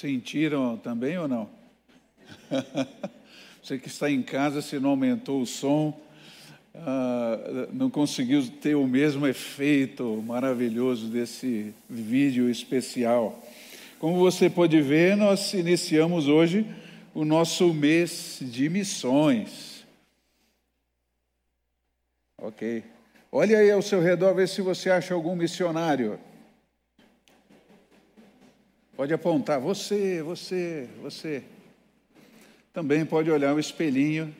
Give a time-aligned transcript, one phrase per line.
[0.00, 1.46] Sentiram também ou não?
[3.62, 5.88] Você que está em casa, se não aumentou o som,
[6.74, 13.46] uh, não conseguiu ter o mesmo efeito maravilhoso desse vídeo especial.
[13.98, 16.64] Como você pode ver, nós iniciamos hoje
[17.12, 19.84] o nosso mês de missões.
[22.38, 22.82] Ok.
[23.30, 26.18] Olhe aí ao seu redor, vê se você acha algum missionário.
[29.00, 31.42] Pode apontar, você, você, você.
[32.70, 34.30] Também pode olhar o espelhinho,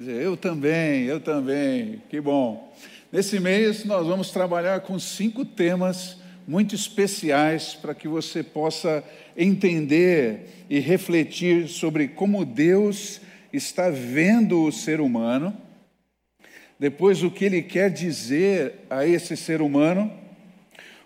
[0.00, 2.74] dizer, eu também, eu também, que bom.
[3.12, 6.16] Nesse mês nós vamos trabalhar com cinco temas
[6.48, 9.04] muito especiais para que você possa
[9.36, 13.20] entender e refletir sobre como Deus
[13.52, 15.54] está vendo o ser humano,
[16.78, 20.10] depois o que ele quer dizer a esse ser humano,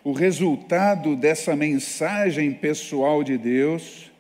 [0.03, 4.11] o resultado dessa mensagem pessoal de Deus,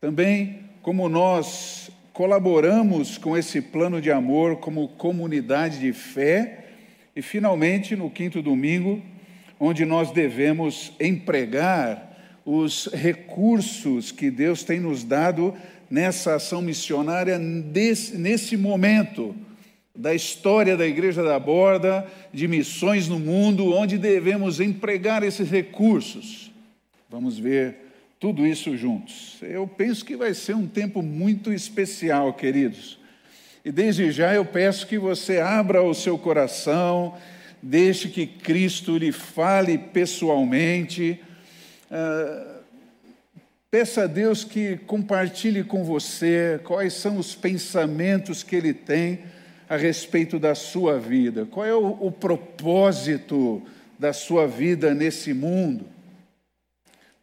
[0.00, 6.64] também como nós colaboramos com esse plano de amor como comunidade de fé,
[7.14, 9.02] e finalmente, no quinto domingo,
[9.58, 15.54] onde nós devemos empregar os recursos que Deus tem nos dado
[15.90, 19.34] nessa ação missionária, nesse momento
[19.98, 26.52] da história da Igreja da Borda, de missões no mundo, onde devemos empregar esses recursos.
[27.10, 27.74] Vamos ver
[28.20, 29.38] tudo isso juntos.
[29.42, 32.96] Eu penso que vai ser um tempo muito especial, queridos.
[33.64, 37.18] E desde já eu peço que você abra o seu coração,
[37.60, 41.20] deixe que Cristo lhe fale pessoalmente.
[41.90, 42.58] Uh,
[43.68, 49.24] Peça a Deus que compartilhe com você quais são os pensamentos que Ele tem
[49.68, 53.62] a respeito da sua vida, qual é o, o propósito
[53.98, 55.84] da sua vida nesse mundo.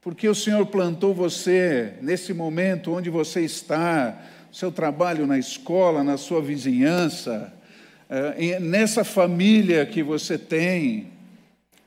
[0.01, 4.21] Porque o Senhor plantou você nesse momento onde você está,
[4.51, 7.51] seu trabalho na escola, na sua vizinhança,
[8.09, 11.07] eh, nessa família que você tem,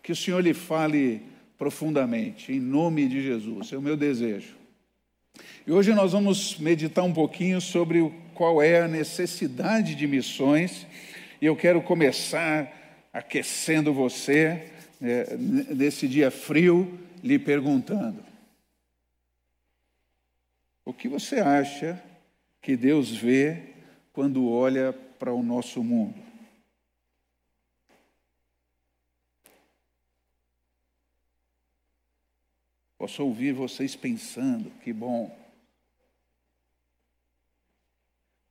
[0.03, 1.23] que o Senhor lhe fale
[1.57, 4.57] profundamente, em nome de Jesus, é o meu desejo.
[5.67, 10.87] E hoje nós vamos meditar um pouquinho sobre qual é a necessidade de missões,
[11.43, 12.73] e eu quero começar
[13.13, 15.25] aquecendo você né,
[15.75, 18.25] nesse dia frio, lhe perguntando:
[20.85, 22.01] o que você acha
[22.63, 23.75] que Deus vê
[24.13, 26.23] quando olha para o nosso mundo?
[32.97, 35.48] Posso ouvir vocês pensando, que bom.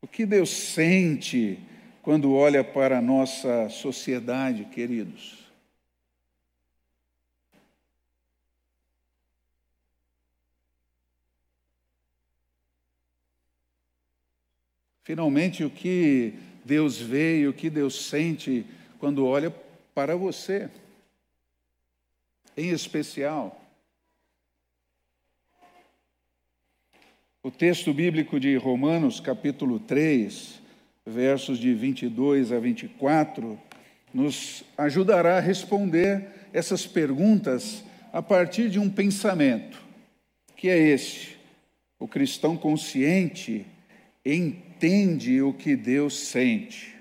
[0.08, 1.60] O que Deus sente
[2.02, 5.38] quando olha para a nossa sociedade, queridos?
[15.04, 18.66] Finalmente, o que Deus vê e o que Deus sente
[19.00, 19.54] quando olha
[19.94, 20.70] para você,
[22.56, 23.67] em especial.
[27.48, 30.62] O texto bíblico de Romanos, capítulo 3,
[31.06, 33.58] versos de 22 a 24,
[34.14, 39.82] nos ajudará a responder essas perguntas a partir de um pensamento,
[40.58, 41.40] que é este:
[41.98, 43.66] o cristão consciente
[44.26, 46.96] entende o que Deus sente.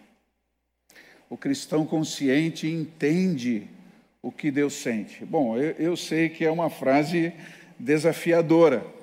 [1.28, 3.64] O cristão consciente entende
[4.22, 5.24] o que Deus sente.
[5.24, 7.32] Bom, eu, eu sei que é uma frase
[7.80, 8.94] desafiadora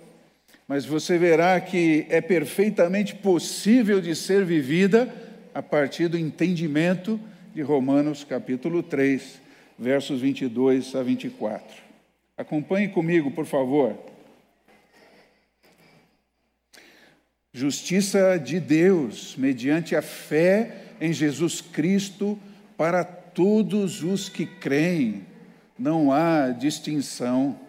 [0.73, 5.07] mas você verá que é perfeitamente possível de ser vivida
[5.53, 7.19] a partir do entendimento
[7.53, 9.39] de Romanos capítulo 3,
[9.77, 11.77] versos 22 a 24.
[12.35, 13.95] Acompanhe comigo, por favor.
[17.53, 22.35] Justiça de Deus, mediante a fé em Jesus Cristo,
[22.75, 25.23] para todos os que creem,
[25.77, 27.59] não há distinção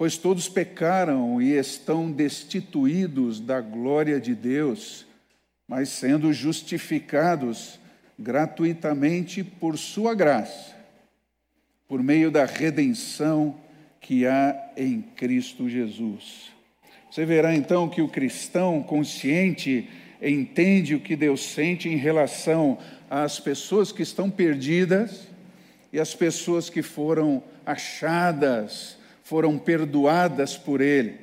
[0.00, 5.04] pois todos pecaram e estão destituídos da glória de Deus,
[5.68, 7.78] mas sendo justificados
[8.18, 10.74] gratuitamente por Sua graça,
[11.86, 13.54] por meio da redenção
[14.00, 16.50] que há em Cristo Jesus.
[17.10, 19.86] Você verá então que o cristão consciente
[20.22, 22.78] entende o que Deus sente em relação
[23.10, 25.28] às pessoas que estão perdidas
[25.92, 28.98] e às pessoas que foram achadas
[29.30, 31.14] foram perdoadas por Ele.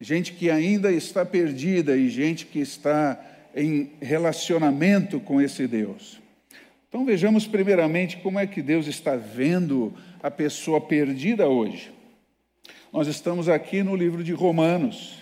[0.00, 3.22] Gente que ainda está perdida e gente que está
[3.54, 6.18] em relacionamento com esse Deus.
[6.88, 11.92] Então vejamos primeiramente como é que Deus está vendo a pessoa perdida hoje.
[12.90, 15.18] Nós estamos aqui no livro de Romanos.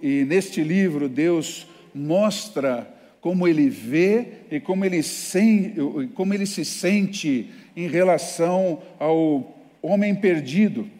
[0.00, 5.74] E neste livro, Deus mostra como ele vê e como ele, sem,
[6.12, 9.55] como ele se sente em relação ao
[9.86, 10.90] homem perdido.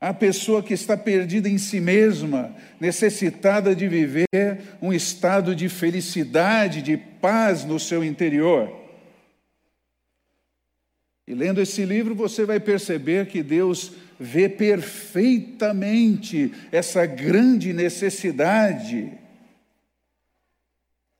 [0.00, 4.28] A pessoa que está perdida em si mesma, necessitada de viver
[4.80, 8.72] um estado de felicidade, de paz no seu interior.
[11.26, 19.12] E lendo esse livro, você vai perceber que Deus vê perfeitamente essa grande necessidade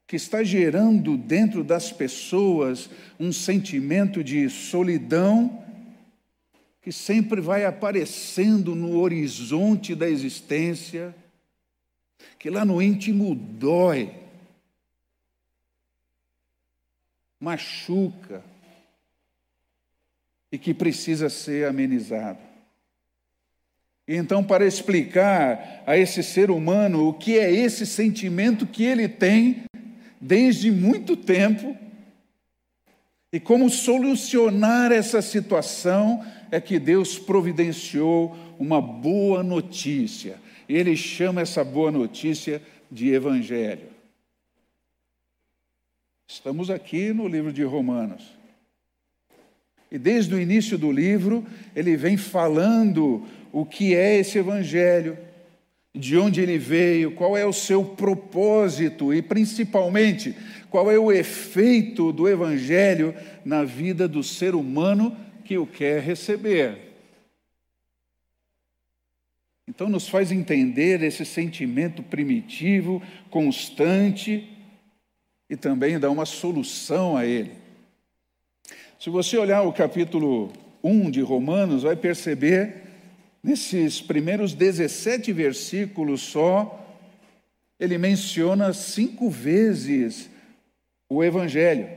[0.07, 2.89] que está gerando dentro das pessoas
[3.21, 5.68] um sentimento de solidão
[6.89, 11.15] que sempre vai aparecendo no horizonte da existência,
[12.39, 14.11] que lá no íntimo dói,
[17.39, 18.43] machuca
[20.51, 22.39] e que precisa ser amenizado.
[24.07, 29.07] E então, para explicar a esse ser humano o que é esse sentimento que ele
[29.07, 29.65] tem
[30.19, 31.77] desde muito tempo
[33.31, 40.37] e como solucionar essa situação, é que Deus providenciou uma boa notícia.
[40.69, 43.89] Ele chama essa boa notícia de Evangelho.
[46.27, 48.37] Estamos aqui no livro de Romanos.
[49.91, 55.17] E desde o início do livro, ele vem falando o que é esse Evangelho,
[55.95, 60.37] de onde ele veio, qual é o seu propósito e, principalmente,
[60.71, 65.17] qual é o efeito do Evangelho na vida do ser humano
[65.49, 66.93] que o quer receber.
[69.67, 74.47] Então, nos faz entender esse sentimento primitivo, constante,
[75.49, 77.53] e também dá uma solução a ele.
[79.01, 80.53] Se você olhar o capítulo
[80.85, 82.83] 1 de Romanos, vai perceber,
[83.43, 86.87] nesses primeiros 17 versículos só,
[87.81, 90.29] ele menciona cinco vezes
[91.09, 91.89] o Evangelho.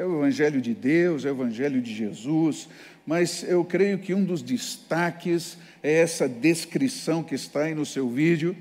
[0.00, 2.70] É o Evangelho de Deus, é o Evangelho de Jesus,
[3.04, 8.08] mas eu creio que um dos destaques é essa descrição que está aí no seu
[8.08, 8.56] vídeo,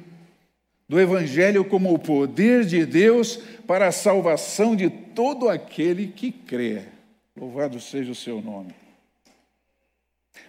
[0.90, 6.82] do Evangelho como o poder de Deus para a salvação de todo aquele que crê.
[7.38, 8.76] Louvado seja o seu nome.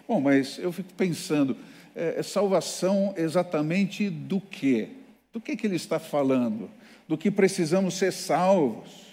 [0.09, 1.57] Bom, mas eu fico pensando,
[1.95, 4.89] é, é salvação exatamente do quê?
[5.33, 6.69] Do que, que ele está falando?
[7.07, 9.10] Do que precisamos ser salvos?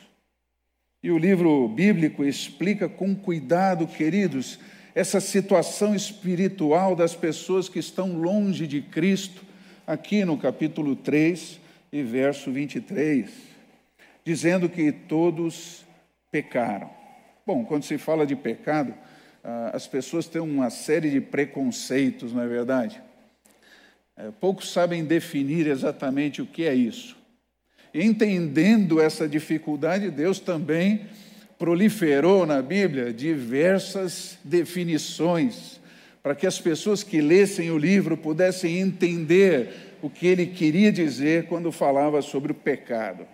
[1.07, 4.59] E o livro bíblico explica com cuidado, queridos,
[4.93, 9.41] essa situação espiritual das pessoas que estão longe de Cristo,
[9.87, 11.61] aqui no capítulo 3
[11.93, 13.31] e verso 23
[14.25, 15.85] dizendo que todos
[16.29, 16.89] pecaram.
[17.45, 18.93] Bom, quando se fala de pecado,
[19.41, 23.01] ah, as pessoas têm uma série de preconceitos, não é verdade?
[24.17, 27.16] É, poucos sabem definir exatamente o que é isso.
[27.99, 31.01] Entendendo essa dificuldade, Deus também
[31.57, 35.79] proliferou na Bíblia diversas definições
[36.21, 41.47] para que as pessoas que lessem o livro pudessem entender o que ele queria dizer
[41.47, 43.25] quando falava sobre o pecado.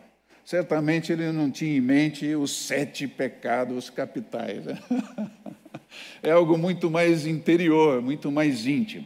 [0.45, 4.65] Certamente ele não tinha em mente os sete pecados capitais.
[4.65, 4.79] Né?
[6.23, 9.05] É algo muito mais interior, muito mais íntimo.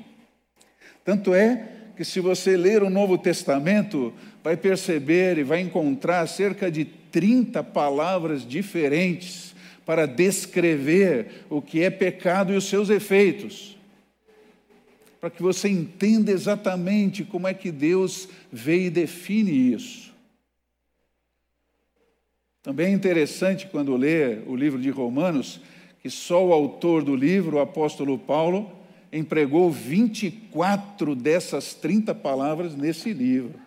[1.03, 4.13] Tanto é que, se você ler o Novo Testamento,
[4.47, 9.53] vai perceber e vai encontrar cerca de 30 palavras diferentes
[9.85, 13.77] para descrever o que é pecado e os seus efeitos.
[15.19, 20.13] Para que você entenda exatamente como é que Deus vê e define isso.
[22.63, 25.59] Também é interessante quando lê o livro de Romanos,
[26.01, 28.71] que só o autor do livro, o apóstolo Paulo,
[29.11, 33.66] empregou 24 dessas 30 palavras nesse livro.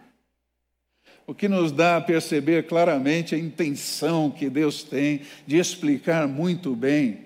[1.31, 6.75] O que nos dá a perceber claramente a intenção que Deus tem de explicar muito
[6.75, 7.19] bem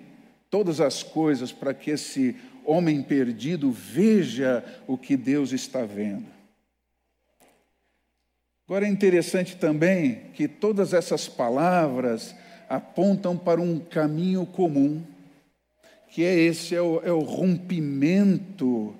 [0.47, 6.27] todas as coisas para que esse homem perdido veja o que Deus está vendo.
[8.67, 12.35] Agora é interessante também que todas essas palavras
[12.69, 15.01] apontam para um caminho comum,
[16.11, 18.95] que é esse, é o, é o rompimento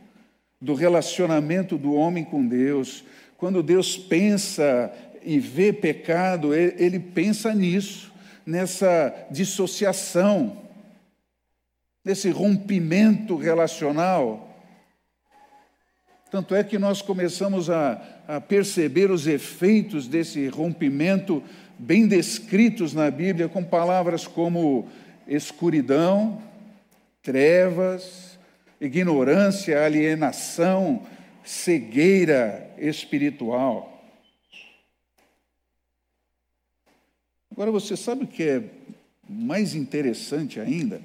[0.59, 3.03] do relacionamento do homem com Deus.
[3.37, 4.91] Quando Deus pensa
[5.23, 8.13] e vê pecado, ele, pensa nisso,
[8.45, 10.61] nessa dissociação,
[12.03, 14.55] nesse rompimento relacional.
[16.31, 21.43] Tanto é que nós começamos a, a perceber os efeitos desse rompimento
[21.77, 24.87] bem descritos na Bíblia com palavras como
[25.27, 26.41] escuridão,
[27.21, 28.37] trevas,
[28.79, 31.01] ignorância, alienação,
[31.45, 33.91] cegueira espiritual.
[37.51, 38.69] Agora, você sabe o que é
[39.29, 41.01] mais interessante ainda?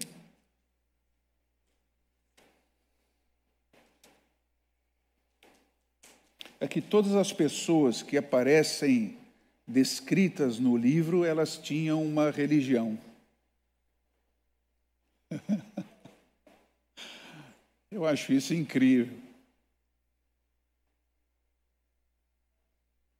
[6.58, 9.16] É que todas as pessoas que aparecem
[9.66, 12.98] descritas no livro, elas tinham uma religião.
[17.90, 19.19] Eu acho isso incrível.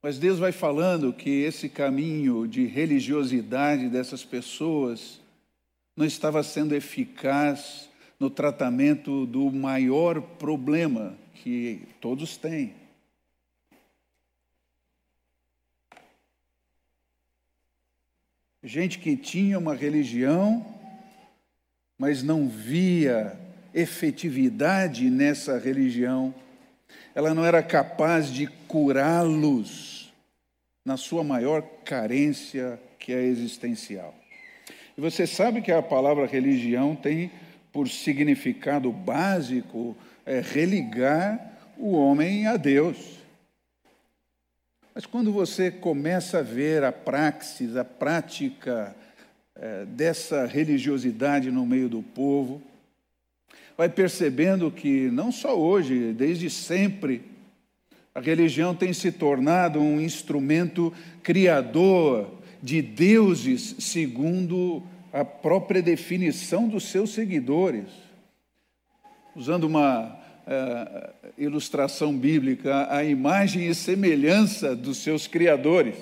[0.01, 5.21] Mas Deus vai falando que esse caminho de religiosidade dessas pessoas
[5.95, 7.87] não estava sendo eficaz
[8.19, 12.73] no tratamento do maior problema que todos têm.
[18.63, 20.65] Gente que tinha uma religião,
[21.97, 23.39] mas não via
[23.73, 26.33] efetividade nessa religião,
[27.13, 30.13] ela não era capaz de curá-los
[30.83, 34.15] na sua maior carência, que é existencial.
[34.97, 37.31] E você sabe que a palavra religião tem
[37.71, 43.19] por significado básico é, religar o homem a Deus.
[44.93, 48.95] Mas quando você começa a ver a praxis, a prática
[49.55, 52.61] é, dessa religiosidade no meio do povo,
[53.81, 57.23] vai percebendo que não só hoje, desde sempre,
[58.13, 62.29] a religião tem se tornado um instrumento criador
[62.61, 67.87] de deuses segundo a própria definição dos seus seguidores.
[69.35, 75.95] Usando uma uh, ilustração bíblica, a imagem e semelhança dos seus criadores.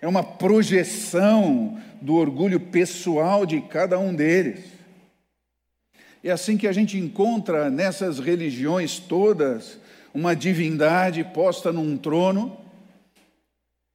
[0.00, 4.75] É uma projeção do orgulho pessoal de cada um deles.
[6.22, 9.78] É assim que a gente encontra nessas religiões todas
[10.12, 12.56] uma divindade posta num trono,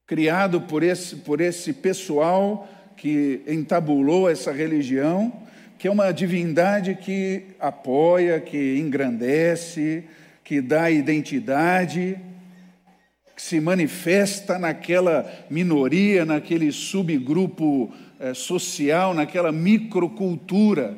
[0.06, 5.34] criado por esse, por esse pessoal que entabulou essa religião,
[5.80, 10.04] que é uma divindade que apoia, que engrandece,
[10.44, 12.20] que dá identidade,
[13.36, 20.96] que se manifesta naquela minoria, naquele subgrupo eh, social, naquela microcultura.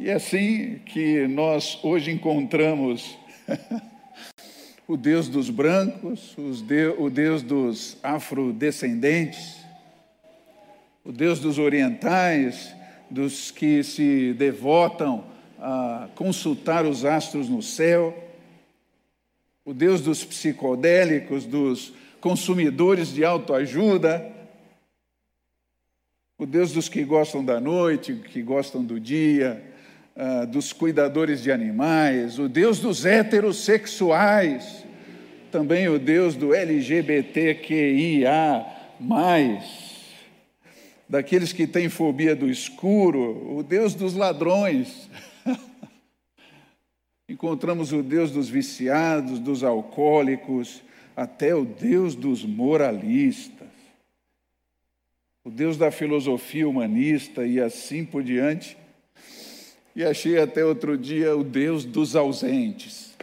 [0.00, 3.18] E é assim que nós hoje encontramos
[4.88, 6.34] o Deus dos brancos,
[6.98, 9.58] o Deus dos afrodescendentes,
[11.04, 12.74] o Deus dos orientais,
[13.10, 15.22] dos que se devotam
[15.58, 18.16] a consultar os astros no céu,
[19.66, 21.92] o Deus dos psicodélicos, dos
[22.22, 24.32] consumidores de autoajuda,
[26.38, 29.68] o Deus dos que gostam da noite, que gostam do dia,
[30.16, 34.84] uh, dos cuidadores de animais, o Deus dos heterossexuais,
[35.50, 38.26] também o Deus do LGBTQIA,
[41.08, 45.10] daqueles que têm fobia do escuro, o Deus dos ladrões.
[47.28, 50.82] Encontramos o Deus dos viciados, dos alcoólicos,
[51.16, 53.68] até o Deus dos moralistas,
[55.44, 58.76] o Deus da filosofia humanista e assim por diante.
[60.00, 63.14] E achei até outro dia o Deus dos ausentes.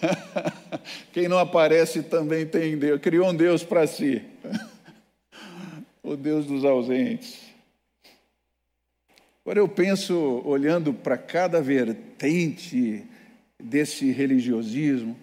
[1.12, 4.22] Quem não aparece também tem Deus, criou um Deus para si
[6.02, 7.38] o Deus dos ausentes.
[9.44, 13.04] Agora eu penso, olhando para cada vertente
[13.62, 15.14] desse religiosismo,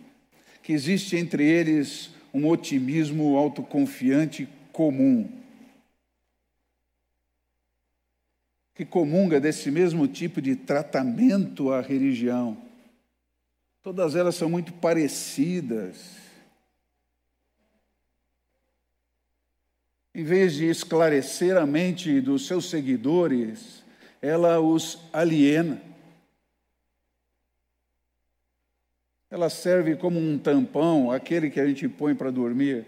[0.61, 5.27] que existe entre eles um otimismo autoconfiante comum,
[8.79, 12.57] que comunga desse mesmo tipo de tratamento à religião.
[13.83, 16.15] Todas elas são muito parecidas
[20.15, 23.83] em vez de esclarecer a mente dos seus seguidores,
[24.21, 25.81] ela os aliena.
[29.29, 32.85] Ela serve como um tampão, aquele que a gente põe para dormir,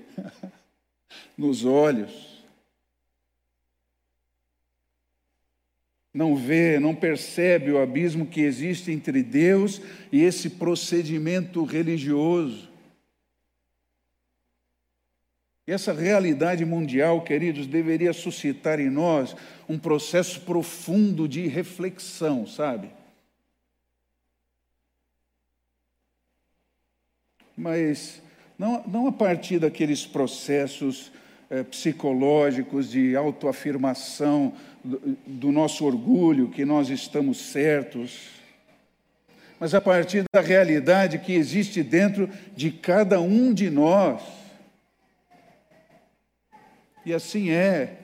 [1.38, 2.31] nos olhos.
[6.14, 12.72] Não vê, não percebe o abismo que existe entre Deus e esse procedimento religioso.
[15.72, 19.36] essa realidade mundial, queridos, deveria suscitar em nós
[19.70, 22.90] um processo profundo de reflexão, sabe?
[27.56, 28.22] Mas
[28.58, 31.12] não, não a partir daqueles processos
[31.50, 38.30] eh, psicológicos de autoafirmação do, nosso orgulho, que nós estamos certos,
[39.60, 44.22] mas a partir da realidade que existe dentro de cada um de nós.
[47.06, 47.98] E assim é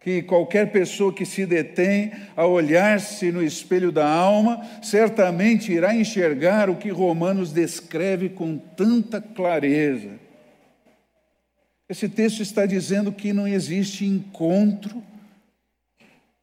[0.00, 6.68] que qualquer pessoa que se detém a olhar-se no espelho da alma, certamente irá enxergar
[6.68, 10.10] o que Romanos descreve com tanta clareza.
[11.88, 15.02] Esse texto está dizendo que não existe encontro,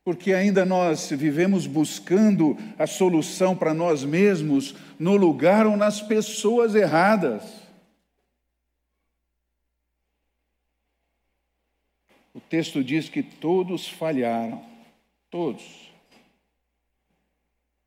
[0.03, 6.73] porque ainda nós vivemos buscando a solução para nós mesmos no lugar ou nas pessoas
[6.73, 7.43] erradas.
[12.33, 14.63] O texto diz que todos falharam,
[15.29, 15.91] todos.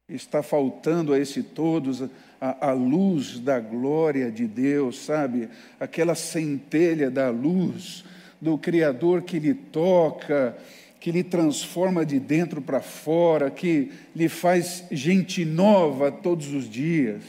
[0.09, 2.03] Está faltando a esse todos
[2.41, 5.49] a, a, luz da glória de Deus, sabe?
[5.81, 8.05] Aquela centelha da luz
[8.39, 10.57] do Criador que lhe toca,
[11.05, 17.23] que lhe transforma de dentro para fora, que lhe faz gente nova todos os dias.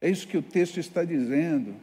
[0.00, 1.74] É isso que o texto está dizendo.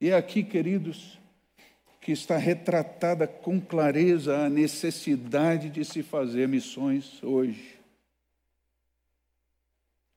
[0.00, 1.20] E é aqui, queridos,
[2.00, 7.78] que está retratada com clareza a necessidade de se fazer missões hoje.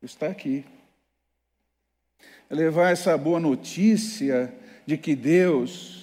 [0.01, 0.63] Está aqui.
[2.49, 5.96] É levar essa boa notícia de que Deus,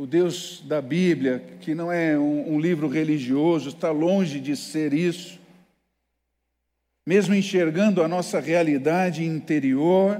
[0.00, 4.94] o Deus da Bíblia, que não é um, um livro religioso, está longe de ser
[4.94, 5.38] isso,
[7.06, 10.18] mesmo enxergando a nossa realidade interior,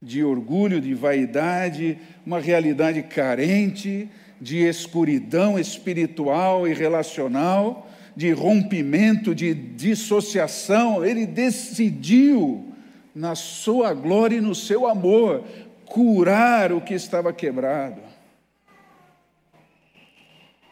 [0.00, 4.08] de orgulho, de vaidade, uma realidade carente,
[4.40, 11.04] de escuridão espiritual e relacional, de rompimento, de dissociação.
[11.04, 12.72] Ele decidiu,
[13.12, 15.42] na sua glória e no seu amor,
[15.84, 18.13] curar o que estava quebrado.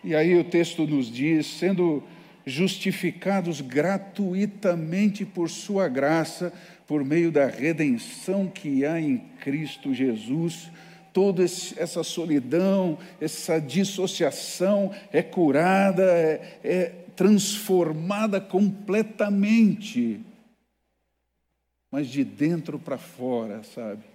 [0.05, 2.03] E aí o texto nos diz: sendo
[2.45, 6.53] justificados gratuitamente por Sua graça,
[6.87, 10.71] por meio da redenção que há em Cristo Jesus.
[11.13, 20.21] Toda essa solidão, essa dissociação é curada, é, é transformada completamente,
[21.91, 24.12] mas de dentro para fora, sabe?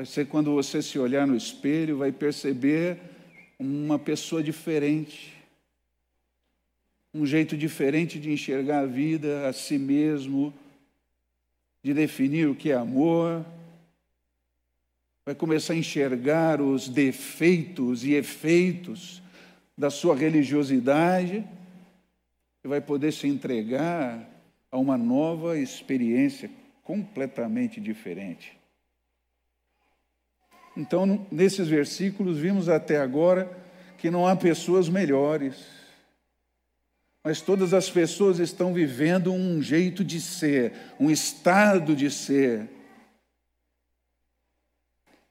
[0.00, 2.98] Vai ser quando você se olhar no espelho, vai perceber
[3.58, 5.34] uma pessoa diferente,
[7.12, 10.54] um jeito diferente de enxergar a vida, a si mesmo,
[11.82, 13.44] de definir o que é amor.
[15.26, 19.20] Vai começar a enxergar os defeitos e efeitos
[19.76, 21.44] da sua religiosidade
[22.64, 24.26] e vai poder se entregar
[24.72, 26.50] a uma nova experiência
[26.82, 28.59] completamente diferente.
[30.76, 33.50] Então, nesses versículos, vimos até agora
[33.98, 35.80] que não há pessoas melhores
[37.22, 42.66] mas todas as pessoas estão vivendo um jeito de ser, um estado de ser.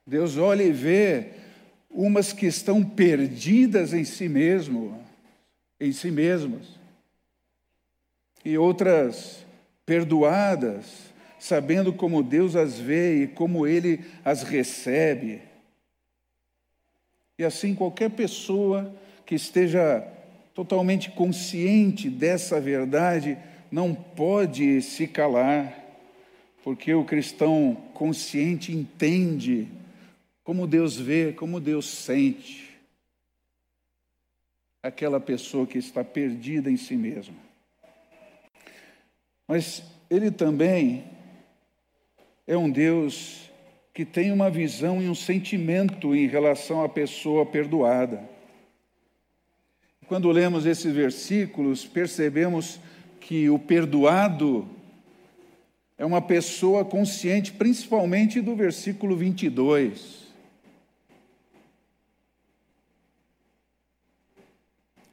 [0.06, 1.32] Deus olha e vê
[1.90, 5.04] umas que estão perdidas em si mesmo,
[5.80, 6.78] em si mesmas,
[8.44, 9.44] e outras
[9.84, 11.09] perdoadas,
[11.40, 15.40] sabendo como Deus as vê e como Ele as recebe.
[17.38, 20.06] E assim qualquer pessoa que esteja
[20.54, 23.38] totalmente consciente dessa verdade,
[23.72, 25.74] não pode se calar,
[26.62, 29.66] porque o cristão consciente entende
[30.44, 32.68] como Deus vê, como Deus sente
[34.82, 37.36] aquela pessoa que está perdida em si mesma.
[39.46, 41.04] Mas ele também
[42.50, 43.48] é um Deus
[43.94, 48.28] que tem uma visão e um sentimento em relação à pessoa perdoada.
[50.08, 52.80] Quando lemos esses versículos, percebemos
[53.20, 54.68] que o perdoado
[55.96, 60.26] é uma pessoa consciente, principalmente do versículo 22.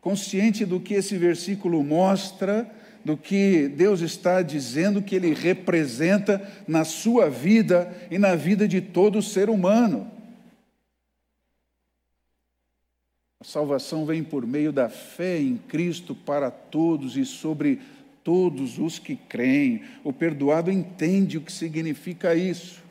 [0.02, 2.68] Consciente do que esse versículo mostra,
[3.08, 8.82] do que Deus está dizendo que ele representa na sua vida e na vida de
[8.82, 10.12] todo ser humano.
[13.40, 17.80] A salvação vem por meio da fé em Cristo para todos e sobre
[18.26, 19.84] todos os que creem.
[20.04, 22.84] O perdoado entende o que significa isso.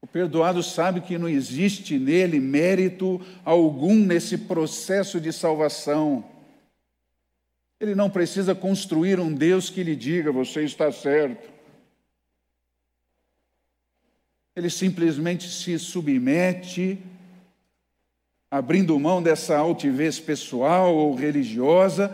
[0.00, 6.37] O perdoado sabe que não existe nele mérito algum nesse processo de salvação.
[7.80, 11.58] Ele não precisa construir um Deus que lhe diga: você está certo.
[14.58, 16.98] ele simplesmente se submete,
[18.50, 22.12] abrindo mão dessa altivez pessoal ou religiosa,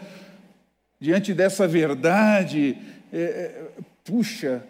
[1.00, 2.76] diante dessa verdade.
[3.10, 3.64] É, é,
[4.04, 4.62] puxa,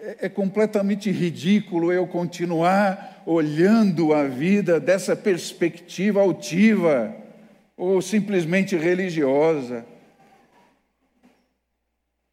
[0.00, 7.12] é, é completamente ridículo eu continuar olhando a vida dessa perspectiva altiva
[7.76, 9.84] ou simplesmente religiosa.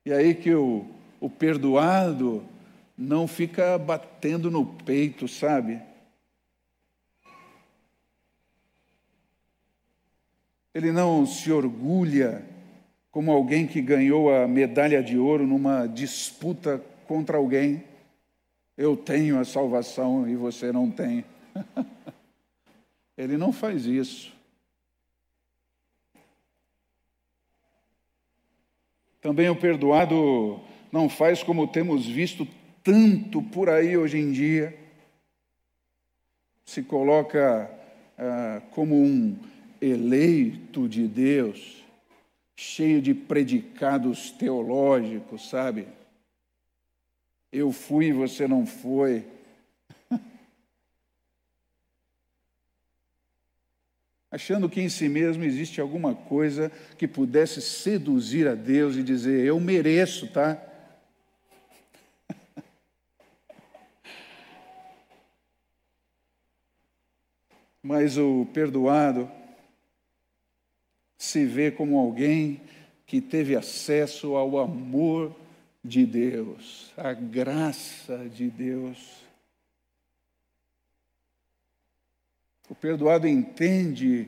[0.08, 0.86] E aí que o,
[1.20, 2.42] o perdoado
[2.98, 5.82] não fica batendo no peito, sabe?
[10.74, 12.42] Ele não se orgulha
[13.12, 17.84] como alguém que ganhou a medalha de ouro numa disputa contra alguém.
[18.78, 21.26] Eu tenho a salvação e você não tem.
[23.18, 24.37] Ele não faz isso.
[29.28, 30.58] Também o perdoado
[30.90, 32.48] não faz como temos visto
[32.82, 34.74] tanto por aí hoje em dia,
[36.64, 37.70] se coloca
[38.18, 39.38] ah, como um
[39.82, 41.84] eleito de Deus,
[42.56, 45.90] cheio de predicados teológicos, sabe?
[47.52, 49.26] Eu fui você não foi.
[54.38, 59.44] Achando que em si mesmo existe alguma coisa que pudesse seduzir a Deus e dizer:
[59.44, 60.64] Eu mereço, tá?
[67.82, 69.28] Mas o perdoado
[71.18, 72.62] se vê como alguém
[73.08, 75.36] que teve acesso ao amor
[75.84, 79.27] de Deus, à graça de Deus.
[82.70, 84.28] O perdoado entende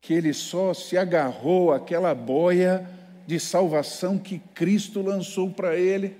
[0.00, 2.88] que ele só se agarrou àquela boia
[3.26, 6.16] de salvação que Cristo lançou para ele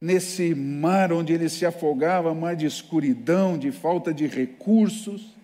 [0.00, 5.36] nesse mar onde ele se afogava, mar de escuridão, de falta de recursos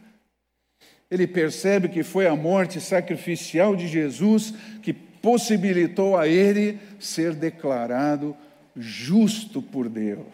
[1.13, 8.35] ele percebe que foi a morte sacrificial de Jesus que possibilitou a ele ser declarado
[8.75, 10.25] justo por Deus.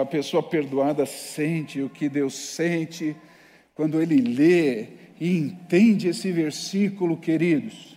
[0.00, 3.16] A pessoa perdoada sente o que Deus sente
[3.74, 4.88] quando ele lê
[5.20, 7.96] e entende esse versículo, queridos.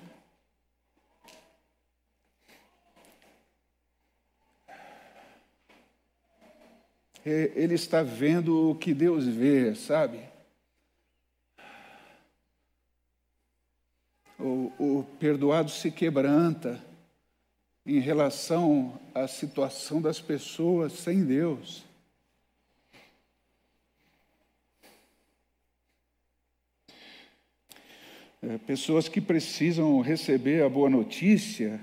[7.26, 10.30] É, ele está vendo o que Deus vê, sabe?
[14.40, 16.82] o, o perdoado se quebranta
[17.86, 21.84] em relação à situação das pessoas sem Deus.
[28.42, 31.80] É, pessoas que precisam receber a boa notícia,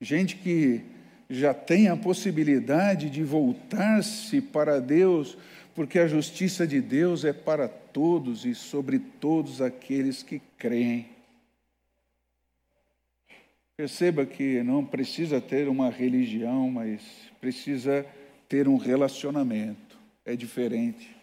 [0.00, 0.80] gente que
[1.28, 5.36] já tem a possibilidade de voltar-se para Deus,
[5.74, 11.11] porque a justiça de Deus é para todos e sobre todos aqueles que creem.
[13.82, 17.02] Perceba que não precisa ter uma religião, mas
[17.40, 18.06] precisa
[18.48, 19.98] ter um relacionamento.
[20.24, 21.16] É diferente.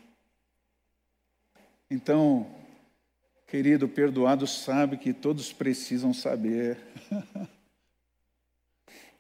[1.90, 2.48] Então,
[3.48, 6.78] querido perdoado sabe que todos precisam saber.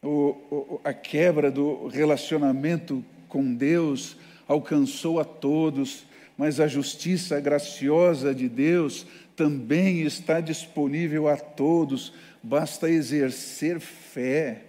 [0.03, 4.17] o, o, a quebra do relacionamento com Deus
[4.49, 6.05] alcançou a todos
[6.39, 9.05] mas a justiça graciosa de Deus
[9.39, 12.11] também está disponível a todos,
[12.43, 14.63] basta exercer fé.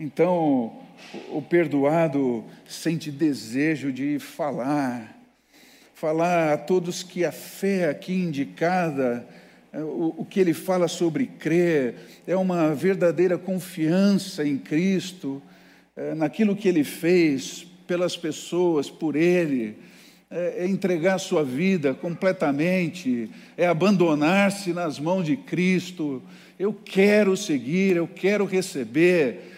[0.00, 0.80] Então,
[1.30, 5.16] o perdoado sente desejo de falar,
[5.94, 9.24] falar a todos que a fé aqui indicada,
[9.72, 11.94] o, o que ele fala sobre crer,
[12.26, 15.40] é uma verdadeira confiança em Cristo,
[15.94, 19.78] é, naquilo que ele fez pelas pessoas, por Ele,
[20.30, 26.22] é, é entregar sua vida completamente, é abandonar-se nas mãos de Cristo.
[26.58, 29.52] Eu quero seguir, eu quero receber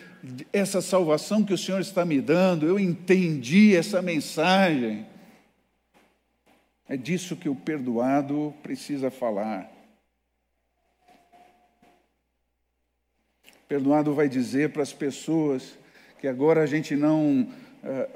[0.52, 5.06] essa salvação que o Senhor está me dando, eu entendi essa mensagem.
[6.88, 9.70] É disso que o perdoado precisa falar.
[13.46, 15.78] O perdoado vai dizer para as pessoas
[16.20, 17.48] que agora a gente não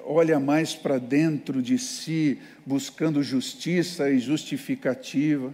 [0.05, 5.53] olha mais para dentro de si, buscando justiça e justificativa,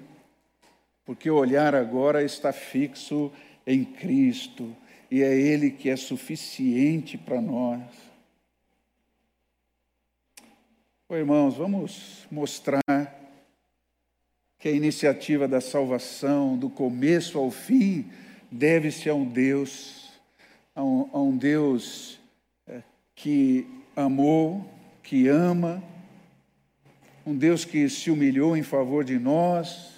[1.05, 3.33] porque o olhar agora está fixo
[3.66, 4.77] em Cristo
[5.11, 7.83] e é Ele que é suficiente para nós.
[11.09, 12.83] Oh, irmãos, vamos mostrar
[14.59, 18.09] que a iniciativa da salvação, do começo ao fim,
[18.51, 20.01] deve-se a um Deus
[20.75, 22.18] a um, a um Deus
[22.66, 22.83] é,
[23.14, 23.66] que
[24.00, 24.68] amou,
[25.02, 25.82] que ama,
[27.24, 29.90] um Deus que se humilhou em favor de nós,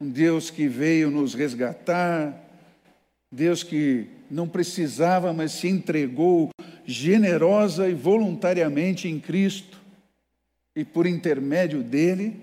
[0.00, 2.34] um Deus que veio nos resgatar,
[3.30, 6.50] Deus que não precisava, mas se entregou
[6.84, 9.80] generosa e voluntariamente em Cristo,
[10.74, 12.36] e por intermédio dele,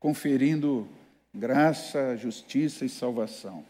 [0.00, 0.88] conferindo
[1.34, 3.64] graça, justiça e salvação.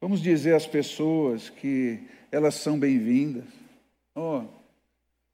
[0.00, 2.00] Vamos dizer às pessoas que
[2.32, 3.59] elas são bem-vindas.
[4.22, 4.42] Oh,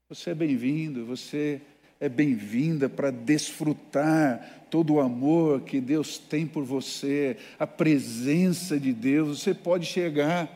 [0.07, 1.59] você é bem-vindo, você
[1.99, 8.93] é bem-vinda para desfrutar todo o amor que Deus tem por você, a presença de
[8.93, 9.41] Deus.
[9.41, 10.49] Você pode chegar,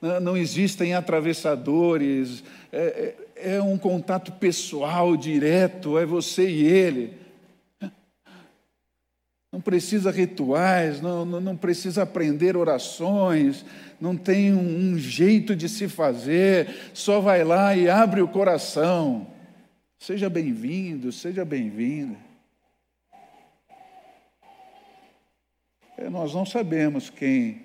[0.00, 7.18] não, existem atravessadores, é, é, é um contato pessoal, direto, é você e Ele.
[9.50, 13.64] Não precisa rituais, não, não, não precisa aprender orações,
[13.98, 19.26] não tem um, um jeito de se fazer, só vai lá e abre o coração.
[19.98, 22.16] Seja bem-vindo, seja bem-vinda.
[25.96, 27.62] É, nós não sabemos quem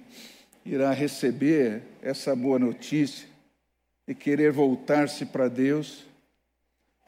[0.66, 3.28] irá receber essa boa notícia
[4.08, 6.06] e querer voltar-se para Deus.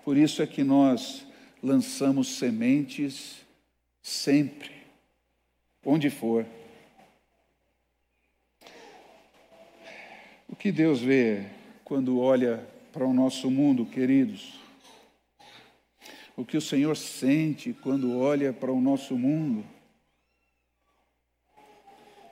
[0.03, 1.25] Por isso é que nós
[1.63, 3.44] lançamos sementes
[4.05, 4.69] sempre,
[5.83, 6.45] onde for.
[10.47, 11.47] O que Deus vê
[11.83, 12.63] quando olha
[12.93, 14.59] para o nosso mundo, queridos?
[16.37, 19.65] O que o Senhor sente quando olha para o nosso mundo?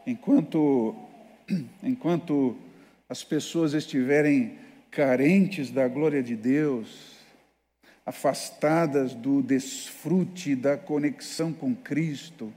[0.06, 0.96] Enquanto,
[1.82, 2.56] enquanto
[3.10, 4.60] as pessoas estiverem
[4.92, 7.13] carentes da glória de Deus,
[8.06, 12.54] afastadas do desfrute da conexão com Cristo,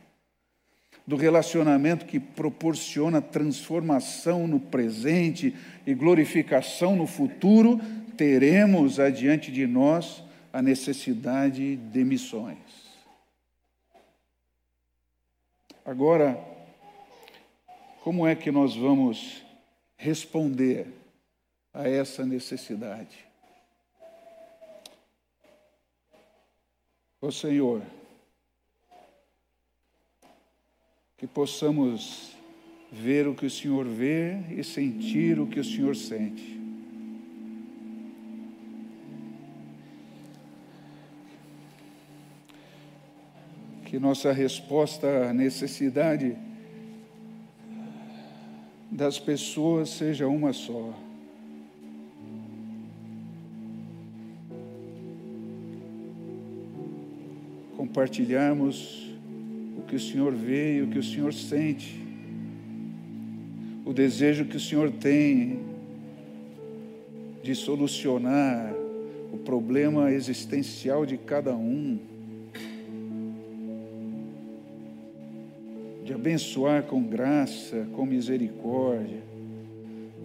[1.07, 5.55] do relacionamento que proporciona transformação no presente
[5.87, 7.81] e glorificação no futuro,
[8.17, 12.57] teremos adiante de nós a necessidade de missões.
[15.85, 16.37] Agora,
[18.03, 19.45] como é que nós vamos
[19.97, 20.89] responder
[21.73, 23.26] a essa necessidade?
[27.21, 27.83] Ó Senhor,
[31.17, 32.37] que possamos
[32.93, 36.61] ver o que o Senhor vê e sentir o que o Senhor sente.
[43.87, 46.37] Que nossa resposta à necessidade
[48.91, 51.06] das pessoas seja uma só.
[57.97, 59.11] Compartilharmos
[59.79, 61.99] o que o Senhor vê e o que o Senhor sente,
[63.87, 65.61] o desejo que o Senhor tem
[67.43, 68.75] de solucionar
[69.33, 71.99] o problema existencial de cada um,
[76.05, 79.23] de abençoar com graça, com misericórdia,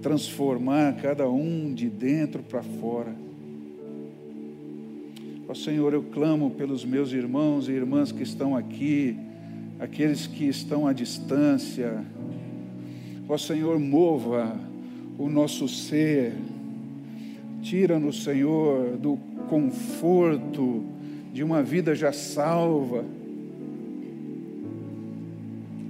[0.02, 3.16] transformar cada um de dentro para fora.
[5.52, 9.18] Ó Senhor, eu clamo pelos meus irmãos e irmãs que estão aqui,
[9.82, 12.06] aqueles que estão à distância.
[13.28, 14.58] Ó Senhor, mova
[15.20, 16.32] o nosso ser,
[17.62, 19.18] tira-nos, Senhor, do
[19.50, 20.86] conforto
[21.34, 23.04] de uma vida já salva.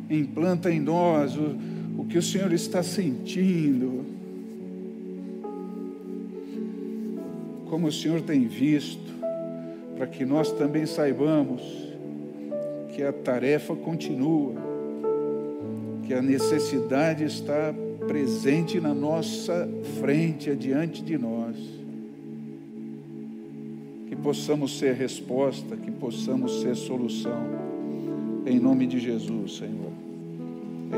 [0.10, 1.56] Implanta em nós o,
[2.00, 4.04] o que o Senhor está sentindo,
[7.70, 9.11] como o Senhor tem visto
[10.02, 11.62] para que nós também saibamos
[12.96, 14.56] que a tarefa continua,
[16.08, 17.72] que a necessidade está
[18.08, 21.56] presente na nossa frente, adiante de nós.
[24.08, 27.46] Que possamos ser resposta, que possamos ser solução.
[28.48, 29.92] Em nome de Jesus, Senhor.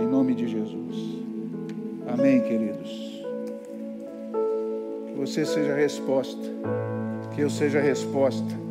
[0.02, 0.96] Em nome de Jesus.
[2.08, 3.22] Amém, queridos.
[5.08, 6.50] Que você seja resposta.
[7.36, 8.63] Que eu seja resposta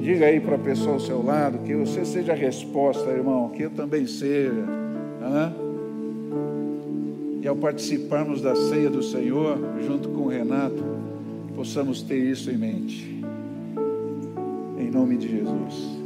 [0.00, 3.64] Diga aí para a pessoa ao seu lado que você seja a resposta, irmão, que
[3.64, 4.64] eu também seja.
[5.22, 5.52] Hã?
[7.42, 10.82] E ao participarmos da ceia do Senhor, junto com o Renato,
[11.54, 13.24] possamos ter isso em mente.
[14.78, 15.99] Em nome de Jesus.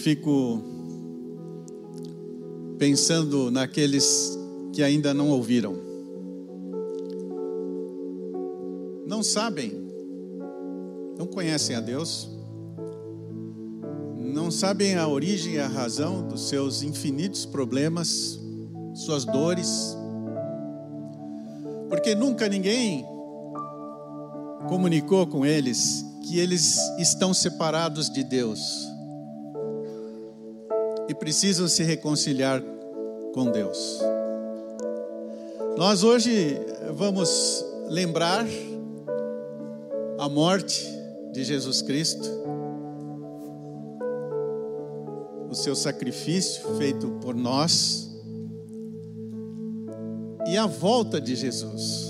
[0.00, 0.62] Fico
[2.78, 4.38] pensando naqueles
[4.72, 5.76] que ainda não ouviram.
[9.06, 9.72] Não sabem,
[11.18, 12.30] não conhecem a Deus,
[14.16, 18.40] não sabem a origem e a razão dos seus infinitos problemas,
[18.94, 19.96] suas dores,
[21.90, 23.04] porque nunca ninguém
[24.66, 28.89] comunicou com eles que eles estão separados de Deus
[31.10, 32.62] e precisam se reconciliar
[33.34, 33.98] com Deus.
[35.76, 36.56] Nós hoje
[36.94, 38.46] vamos lembrar
[40.20, 40.86] a morte
[41.32, 42.28] de Jesus Cristo,
[45.50, 48.08] o seu sacrifício feito por nós
[50.46, 52.08] e a volta de Jesus.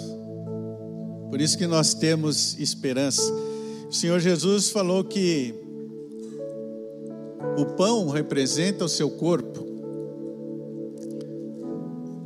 [1.31, 3.33] Por isso que nós temos esperança.
[3.89, 5.55] O Senhor Jesus falou que
[7.57, 9.67] o pão representa o seu corpo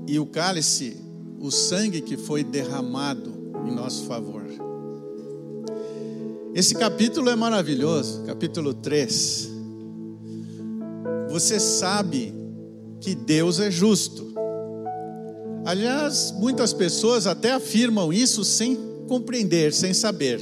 [0.07, 0.97] e o cálice,
[1.41, 3.33] o sangue que foi derramado
[3.67, 4.45] em nosso favor.
[6.55, 9.51] Esse capítulo é maravilhoso, capítulo 3.
[11.31, 12.33] Você sabe
[13.01, 14.33] que Deus é justo.
[15.65, 20.41] Aliás, muitas pessoas até afirmam isso sem compreender, sem saber.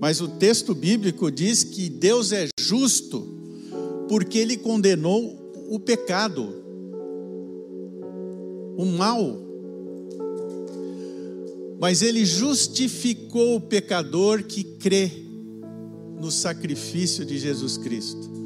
[0.00, 3.35] Mas o texto bíblico diz que Deus é justo
[4.08, 6.62] porque ele condenou o pecado,
[8.76, 9.42] o mal.
[11.78, 15.10] Mas ele justificou o pecador que crê
[16.18, 18.36] no sacrifício de Jesus Cristo.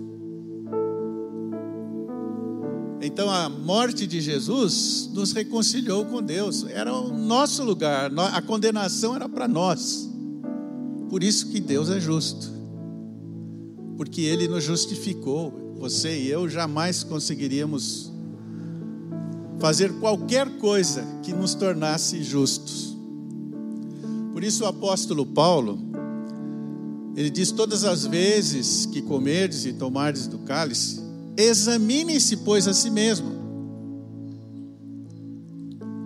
[3.02, 6.66] Então a morte de Jesus nos reconciliou com Deus.
[6.68, 10.10] Era o nosso lugar, a condenação era para nós.
[11.08, 12.59] Por isso que Deus é justo
[14.00, 15.74] porque Ele nos justificou.
[15.78, 18.10] Você e eu jamais conseguiríamos
[19.58, 22.96] fazer qualquer coisa que nos tornasse justos.
[24.32, 25.78] Por isso o apóstolo Paulo,
[27.14, 31.02] ele diz: Todas as vezes que comerdes e tomardes do cálice,
[31.36, 33.28] examine-se, pois, a si mesmo.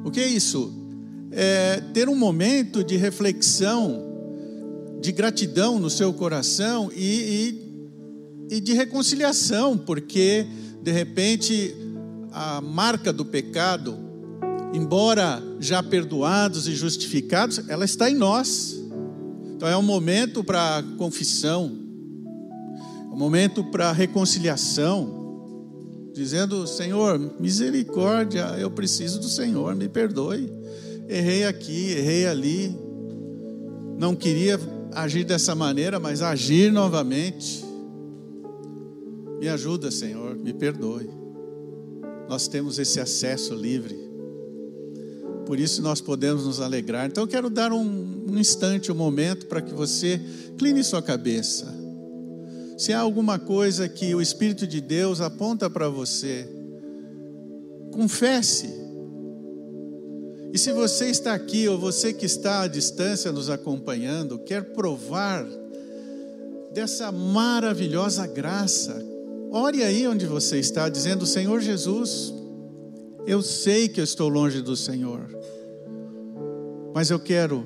[0.05, 0.73] O que é isso?
[1.31, 4.03] É ter um momento de reflexão,
[5.01, 7.64] de gratidão no seu coração e, e
[8.51, 10.47] e de reconciliação, porque
[10.83, 11.75] de repente
[12.33, 13.97] a marca do pecado,
[14.73, 18.77] embora já perdoados e justificados, ela está em nós.
[19.55, 21.73] Então é um momento para confissão,
[23.11, 30.53] é um momento para reconciliação, dizendo: Senhor, misericórdia, eu preciso do Senhor, me perdoe.
[31.09, 32.77] Errei aqui, errei ali,
[33.99, 34.59] não queria
[34.93, 37.64] agir dessa maneira, mas agir novamente.
[39.45, 41.07] Me ajuda, Senhor, me perdoe.
[42.31, 43.95] Nós temos esse acesso livre.
[45.45, 47.05] Por isso nós podemos nos alegrar.
[47.05, 50.19] Então eu quero dar um, um instante, um momento para que você
[50.57, 51.67] cline sua cabeça.
[52.79, 56.49] Se há alguma coisa que o Espírito de Deus aponta para você,
[57.93, 58.71] confesse.
[60.55, 65.47] E se você está aqui ou você que está à distância nos acompanhando, quer provar
[66.73, 69.13] dessa maravilhosa graça,
[69.57, 72.35] Ore aí onde você está, dizendo: Senhor Jesus,
[73.25, 75.29] eu sei que eu estou longe do Senhor,
[76.93, 77.65] mas eu quero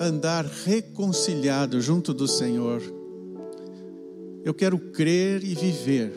[0.00, 2.80] andar reconciliado junto do Senhor.
[4.42, 6.14] Eu quero crer e viver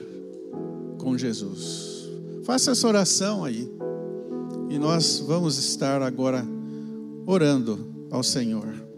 [0.98, 2.08] com Jesus.
[2.46, 3.70] Faça essa oração aí.
[4.70, 6.48] E nós vamos estar agora
[7.26, 8.89] orando ao Senhor.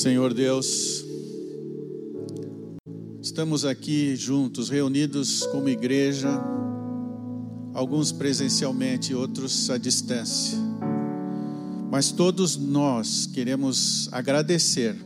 [0.00, 1.04] Senhor Deus,
[3.20, 6.40] estamos aqui juntos, reunidos como igreja,
[7.74, 10.56] alguns presencialmente, outros à distância,
[11.90, 14.96] mas todos nós queremos agradecer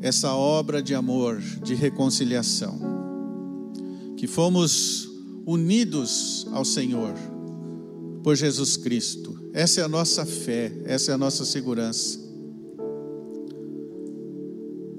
[0.00, 2.78] essa obra de amor, de reconciliação,
[4.16, 5.08] que fomos
[5.44, 7.14] unidos ao Senhor
[8.22, 12.21] por Jesus Cristo Essa é a nossa fé, essa é a nossa segurança.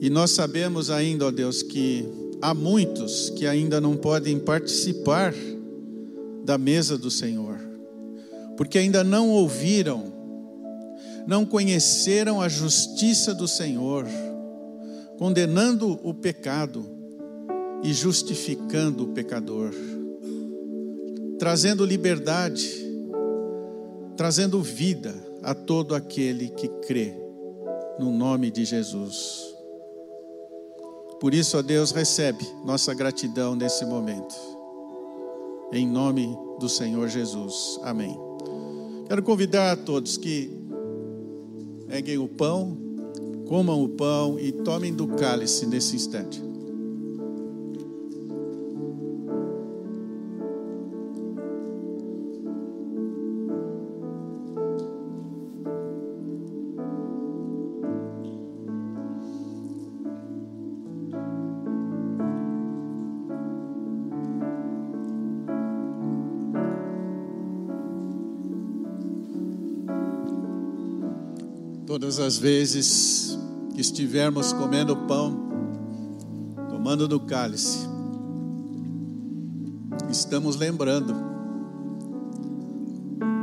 [0.03, 2.05] E nós sabemos ainda, ó Deus, que
[2.41, 5.33] há muitos que ainda não podem participar
[6.43, 7.57] da mesa do Senhor,
[8.57, 10.11] porque ainda não ouviram,
[11.25, 14.05] não conheceram a justiça do Senhor,
[15.17, 16.85] condenando o pecado
[17.81, 19.71] e justificando o pecador,
[21.39, 22.83] trazendo liberdade
[24.15, 27.13] trazendo vida a todo aquele que crê
[27.99, 29.52] no nome de Jesus.
[31.23, 34.35] Por isso, ó Deus, recebe nossa gratidão nesse momento.
[35.71, 37.79] Em nome do Senhor Jesus.
[37.81, 38.19] Amém.
[39.07, 40.51] Quero convidar a todos que
[41.87, 42.77] peguem o pão,
[43.47, 46.43] comam o pão e tomem do cálice nesse instante.
[72.13, 73.39] Todas as vezes
[73.73, 75.35] que estivermos comendo pão,
[76.69, 77.79] tomando do cálice,
[80.11, 81.15] estamos lembrando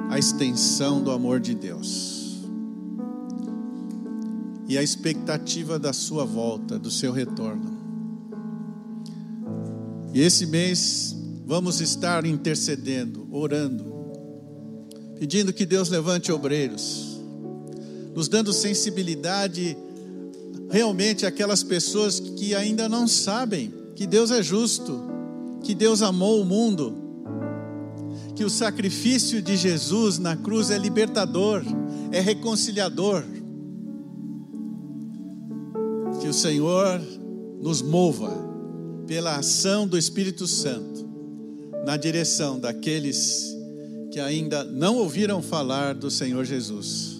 [0.08, 2.44] a extensão do amor de Deus
[4.68, 7.76] e a expectativa da sua volta, do seu retorno.
[10.14, 13.84] E esse mês vamos estar intercedendo, orando,
[15.18, 17.09] pedindo que Deus levante obreiros
[18.14, 19.76] nos dando sensibilidade
[20.70, 25.02] realmente àquelas pessoas que ainda não sabem que Deus é justo,
[25.62, 26.94] que Deus amou o mundo,
[28.34, 31.62] que o sacrifício de Jesus na cruz é libertador,
[32.10, 33.22] é reconciliador.
[36.20, 37.00] Que o Senhor
[37.60, 38.32] nos mova
[39.06, 41.08] pela ação do Espírito Santo
[41.84, 43.56] na direção daqueles
[44.10, 47.19] que ainda não ouviram falar do Senhor Jesus.